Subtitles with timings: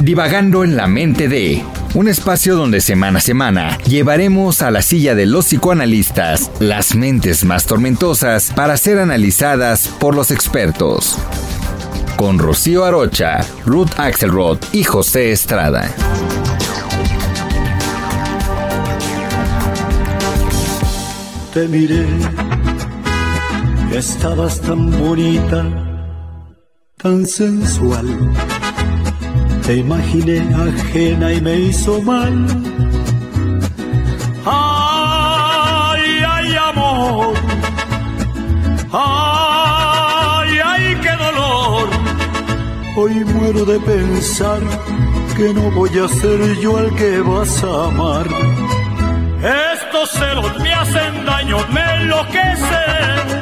[0.00, 5.14] Divagando en la mente de un espacio donde semana a semana llevaremos a la silla
[5.14, 11.18] de los psicoanalistas las mentes más tormentosas para ser analizadas por los expertos.
[12.16, 15.90] Con Rocío Arocha, Ruth Axelrod y José Estrada.
[21.52, 22.06] Te miré,
[23.92, 25.66] estabas tan bonita,
[26.96, 28.06] tan sensual.
[29.70, 32.44] Te imaginé ajena y me hizo mal.
[34.44, 37.34] Ay, ay, amor.
[38.92, 41.88] Ay, ay, qué dolor.
[42.96, 44.58] Hoy muero de pensar
[45.36, 48.26] que no voy a ser yo el que vas a amar.
[49.72, 53.39] Estos celos me hacen daño, me enloquecen.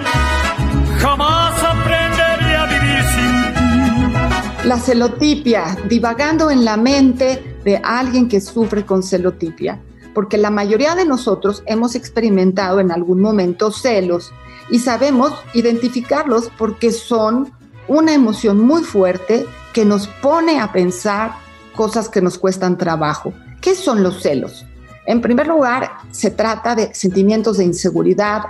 [4.69, 9.80] La celotipia, divagando en la mente de alguien que sufre con celotipia,
[10.12, 14.30] porque la mayoría de nosotros hemos experimentado en algún momento celos
[14.69, 17.50] y sabemos identificarlos porque son
[17.89, 21.33] una emoción muy fuerte que nos pone a pensar
[21.74, 23.33] cosas que nos cuestan trabajo.
[23.62, 24.66] ¿Qué son los celos?
[25.06, 28.42] En primer lugar, se trata de sentimientos de inseguridad,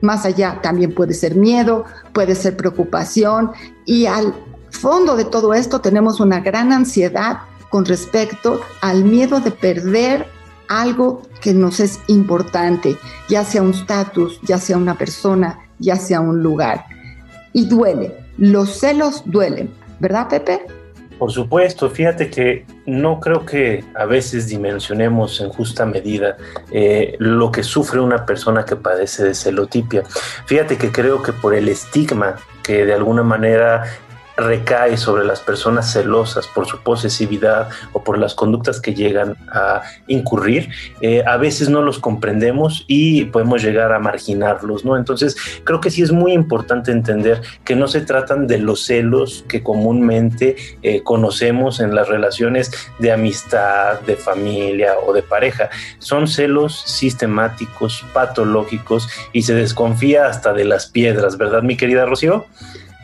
[0.00, 3.52] más allá también puede ser miedo, puede ser preocupación
[3.84, 4.34] y al
[4.76, 7.38] fondo de todo esto tenemos una gran ansiedad
[7.68, 10.26] con respecto al miedo de perder
[10.68, 12.96] algo que nos es importante,
[13.28, 16.84] ya sea un estatus, ya sea una persona, ya sea un lugar.
[17.52, 20.66] Y duele, los celos duelen, ¿verdad Pepe?
[21.18, 26.36] Por supuesto, fíjate que no creo que a veces dimensionemos en justa medida
[26.70, 30.02] eh, lo que sufre una persona que padece de celotipia.
[30.44, 33.84] Fíjate que creo que por el estigma que de alguna manera
[34.36, 39.82] recae sobre las personas celosas por su posesividad o por las conductas que llegan a
[40.06, 40.68] incurrir,
[41.00, 44.96] eh, a veces no los comprendemos y podemos llegar a marginarlos, ¿no?
[44.96, 49.44] Entonces, creo que sí es muy importante entender que no se tratan de los celos
[49.48, 55.70] que comúnmente eh, conocemos en las relaciones de amistad, de familia o de pareja.
[55.98, 62.46] Son celos sistemáticos, patológicos y se desconfía hasta de las piedras, ¿verdad, mi querida Rocío?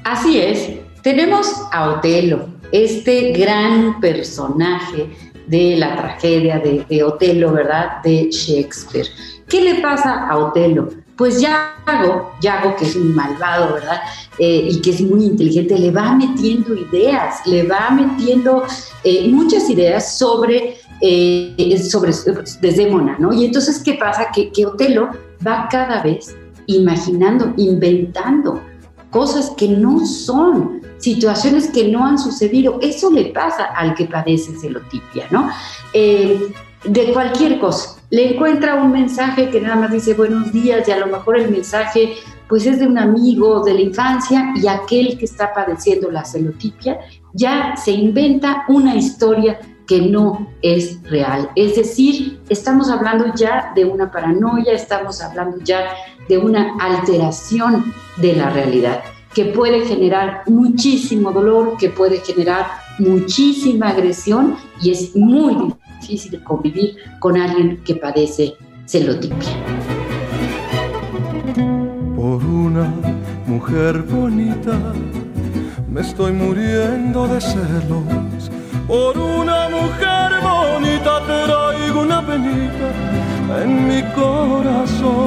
[0.05, 0.92] Así es.
[1.03, 5.11] Tenemos a Otelo, este gran personaje
[5.49, 8.01] de la tragedia de, Otelo, ¿verdad?
[8.05, 9.09] De Shakespeare.
[9.49, 10.91] ¿Qué le pasa a Otelo?
[11.17, 14.01] Pues Yago, Yago que es un malvado, ¿verdad?
[14.39, 18.63] Eh, y que es muy inteligente, le va metiendo ideas, le va metiendo
[19.03, 22.13] eh, muchas ideas sobre, eh, sobre
[22.61, 23.33] Desdémona, ¿no?
[23.33, 24.29] Y entonces, ¿qué pasa?
[24.33, 25.11] Que Otelo
[25.45, 26.37] va cada vez
[26.67, 28.63] imaginando, inventando
[29.11, 32.79] cosas que no son, situaciones que no han sucedido.
[32.81, 35.51] Eso le pasa al que padece celotipia, ¿no?
[35.93, 36.53] Eh,
[36.85, 38.01] de cualquier cosa.
[38.11, 41.51] Le encuentra un mensaje que nada más dice buenos días y a lo mejor el
[41.51, 42.15] mensaje
[42.49, 46.99] pues es de un amigo de la infancia y aquel que está padeciendo la celotipia
[47.33, 51.51] ya se inventa una historia que no es real.
[51.57, 55.87] Es decir, estamos hablando ya de una paranoia, estamos hablando ya
[56.29, 59.03] de una alteración de la realidad
[59.35, 62.67] que puede generar muchísimo dolor, que puede generar
[62.99, 68.55] muchísima agresión y es muy difícil convivir con alguien que padece
[68.87, 69.49] celotipia.
[72.17, 72.93] Por una
[73.47, 74.79] mujer bonita
[75.89, 78.51] me estoy muriendo de celos.
[78.87, 85.22] Por una mujer bonita traigo una penita en mi corazón.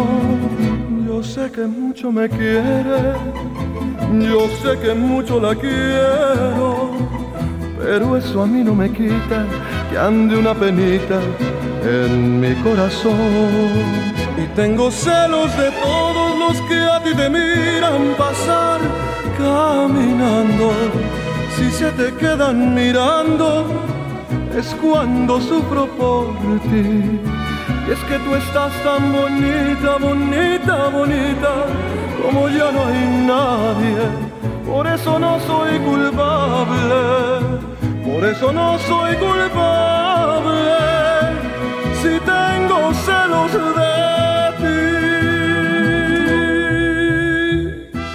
[1.25, 3.15] Yo sé que mucho me quiere,
[4.29, 6.91] yo sé que mucho la quiero,
[7.79, 9.43] pero eso a mí no me quita
[9.89, 11.19] que ande una penita
[11.83, 13.15] en mi corazón.
[14.37, 18.79] Y tengo celos de todos los que a ti te miran pasar
[19.35, 20.73] caminando.
[21.55, 23.65] Si se te quedan mirando,
[24.55, 26.27] es cuando sufro por
[26.69, 27.19] ti.
[27.87, 31.65] Y es que tú estás tan bonita, bonita, bonita,
[32.23, 34.35] como ya no hay nadie
[34.65, 37.59] por eso no soy culpable,
[38.03, 40.71] por eso no soy culpable,
[42.01, 43.93] si tengo celos de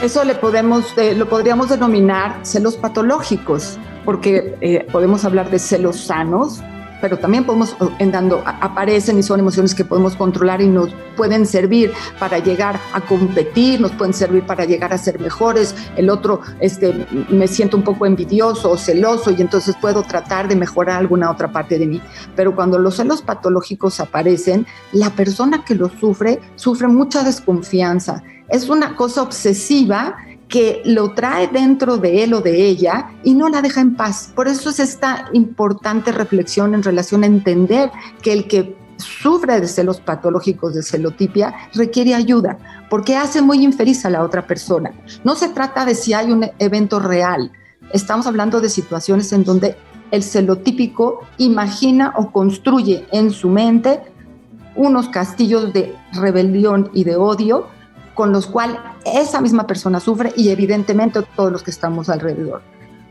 [0.00, 0.04] ti.
[0.04, 6.00] Eso le podemos, eh, lo podríamos denominar celos patológicos, porque eh, podemos hablar de celos
[6.00, 6.62] sanos,
[7.00, 11.46] pero también podemos, en dando, aparecen y son emociones que podemos controlar y nos pueden
[11.46, 15.74] servir para llegar a competir, nos pueden servir para llegar a ser mejores.
[15.96, 20.56] El otro, este, me siento un poco envidioso o celoso y entonces puedo tratar de
[20.56, 22.00] mejorar alguna otra parte de mí.
[22.36, 28.22] Pero cuando los celos patológicos aparecen, la persona que los sufre sufre mucha desconfianza.
[28.48, 30.16] Es una cosa obsesiva
[30.50, 34.32] que lo trae dentro de él o de ella y no la deja en paz.
[34.34, 39.68] Por eso es esta importante reflexión en relación a entender que el que sufre de
[39.68, 42.58] celos patológicos de celotipia requiere ayuda
[42.90, 44.90] porque hace muy infeliz a la otra persona.
[45.24, 47.52] No se trata de si hay un evento real.
[47.92, 49.76] Estamos hablando de situaciones en donde
[50.10, 54.02] el celotípico imagina o construye en su mente
[54.74, 57.68] unos castillos de rebelión y de odio
[58.14, 62.62] con los cuales esa misma persona sufre y evidentemente todos los que estamos alrededor.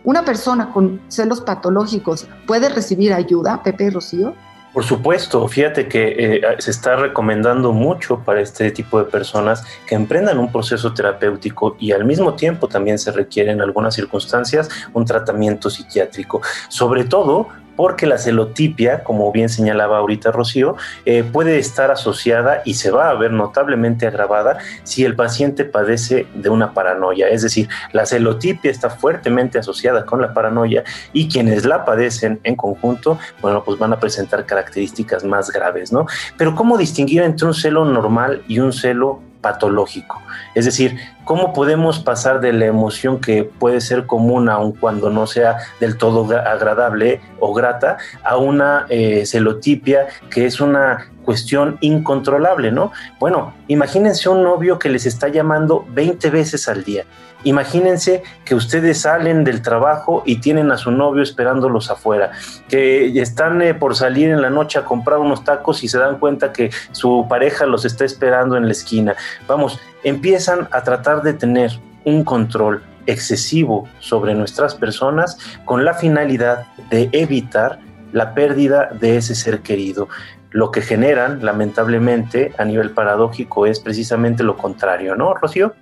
[0.03, 4.33] ¿Una persona con celos patológicos puede recibir ayuda, Pepe y Rocío?
[4.73, 9.95] Por supuesto, fíjate que eh, se está recomendando mucho para este tipo de personas que
[9.95, 15.05] emprendan un proceso terapéutico y al mismo tiempo también se requiere en algunas circunstancias un
[15.05, 17.47] tratamiento psiquiátrico, sobre todo
[17.79, 23.09] porque la celotipia, como bien señalaba ahorita Rocío, eh, puede estar asociada y se va
[23.09, 27.29] a ver notablemente agravada si el paciente padece de una paranoia.
[27.29, 30.83] Es decir, la celotipia está fuertemente asociada con la paranoia
[31.13, 36.05] y quienes la padecen en conjunto, bueno, pues van a presentar características más graves, ¿no?
[36.35, 40.21] Pero ¿cómo distinguir entre un celo normal y un celo patológico.
[40.53, 40.97] Es decir,
[41.29, 45.95] ¿cómo podemos pasar de la emoción que puede ser común aun cuando no sea del
[45.95, 52.91] todo agradable o grata a una eh, celotipia que es una cuestión incontrolable, ¿no?
[53.19, 57.03] Bueno, imagínense un novio que les está llamando 20 veces al día.
[57.43, 62.31] Imagínense que ustedes salen del trabajo y tienen a su novio esperándolos afuera,
[62.67, 66.17] que están eh, por salir en la noche a comprar unos tacos y se dan
[66.17, 69.15] cuenta que su pareja los está esperando en la esquina.
[69.47, 76.67] Vamos, empiezan a tratar de tener un control excesivo sobre nuestras personas con la finalidad
[76.89, 77.79] de evitar
[78.11, 80.07] la pérdida de ese ser querido.
[80.51, 85.73] Lo que generan, lamentablemente, a nivel paradójico, es precisamente lo contrario, ¿no, Rocío?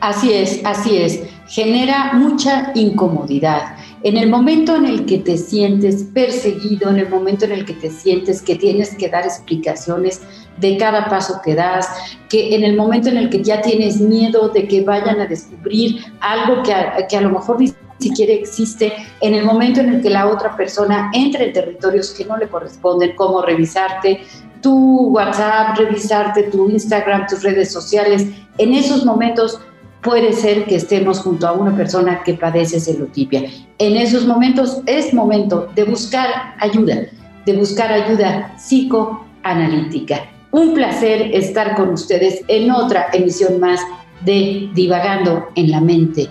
[0.00, 1.20] Así es, así es.
[1.46, 3.76] Genera mucha incomodidad.
[4.04, 7.74] En el momento en el que te sientes perseguido, en el momento en el que
[7.74, 10.20] te sientes que tienes que dar explicaciones
[10.56, 11.88] de cada paso que das,
[12.28, 16.04] que en el momento en el que ya tienes miedo de que vayan a descubrir
[16.20, 20.02] algo que a, que a lo mejor ni siquiera existe, en el momento en el
[20.02, 24.20] que la otra persona entra en territorios que no le corresponden, como revisarte
[24.60, 28.26] tu WhatsApp, revisarte tu Instagram, tus redes sociales,
[28.58, 29.60] en esos momentos
[30.02, 33.44] puede ser que estemos junto a una persona que padece celotipia.
[33.78, 37.06] En esos momentos es momento de buscar ayuda,
[37.46, 40.28] de buscar ayuda psicoanalítica.
[40.50, 43.80] Un placer estar con ustedes en otra emisión más
[44.24, 46.28] de Divagando en la mente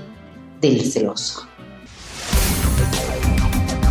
[0.62, 1.50] del celoso.